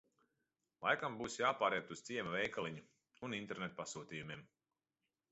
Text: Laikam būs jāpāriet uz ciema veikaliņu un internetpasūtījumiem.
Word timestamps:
Laikam 0.85 1.17
būs 1.17 1.35
jāpāriet 1.41 1.91
uz 1.95 2.01
ciema 2.07 2.33
veikaliņu 2.35 2.81
un 3.27 3.35
internetpasūtījumiem. 3.41 4.41